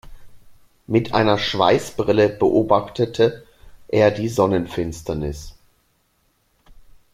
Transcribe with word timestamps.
Mit 0.87 1.13
einer 1.13 1.37
Schweißbrille 1.37 2.29
beobachtete 2.29 3.45
er 3.87 4.09
die 4.09 4.29
Sonnenfinsternis. 4.29 5.53